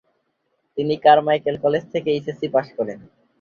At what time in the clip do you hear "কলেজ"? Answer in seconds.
1.63-1.83